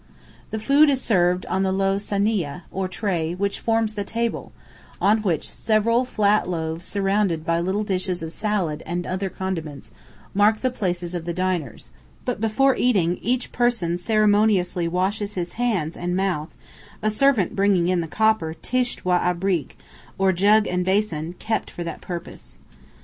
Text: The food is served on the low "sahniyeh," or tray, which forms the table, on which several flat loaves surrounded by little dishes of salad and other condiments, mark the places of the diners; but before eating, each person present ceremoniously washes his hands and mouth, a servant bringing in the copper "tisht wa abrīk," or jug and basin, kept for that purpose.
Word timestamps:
The 0.49 0.57
food 0.57 0.89
is 0.89 0.99
served 0.99 1.45
on 1.45 1.61
the 1.61 1.71
low 1.71 1.97
"sahniyeh," 1.97 2.63
or 2.71 2.87
tray, 2.87 3.35
which 3.35 3.59
forms 3.59 3.93
the 3.93 4.03
table, 4.03 4.51
on 4.99 5.19
which 5.21 5.47
several 5.47 6.05
flat 6.05 6.49
loaves 6.49 6.87
surrounded 6.87 7.45
by 7.45 7.59
little 7.59 7.83
dishes 7.83 8.23
of 8.23 8.31
salad 8.33 8.81
and 8.87 9.05
other 9.05 9.29
condiments, 9.29 9.91
mark 10.33 10.61
the 10.61 10.71
places 10.71 11.13
of 11.13 11.25
the 11.25 11.35
diners; 11.35 11.91
but 12.25 12.41
before 12.41 12.75
eating, 12.75 13.17
each 13.21 13.51
person 13.51 13.89
present 13.89 13.99
ceremoniously 13.99 14.87
washes 14.87 15.35
his 15.35 15.53
hands 15.53 15.95
and 15.95 16.15
mouth, 16.15 16.49
a 17.03 17.11
servant 17.11 17.55
bringing 17.55 17.87
in 17.87 18.01
the 18.01 18.07
copper 18.07 18.55
"tisht 18.59 19.05
wa 19.05 19.19
abrīk," 19.19 19.73
or 20.17 20.31
jug 20.31 20.65
and 20.65 20.83
basin, 20.83 21.33
kept 21.33 21.69
for 21.69 21.83
that 21.83 22.01
purpose. 22.01 22.57